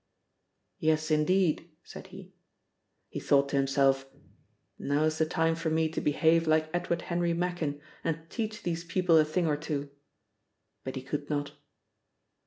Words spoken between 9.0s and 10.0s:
a thing or two!"